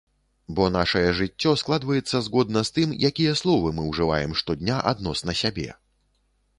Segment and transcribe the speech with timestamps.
[0.59, 5.71] Бо нашае жыццё складваецца згодна з тым, якія словы мы ўжываем штодня адносна сябе.